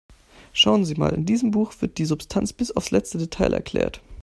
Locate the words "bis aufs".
2.53-2.89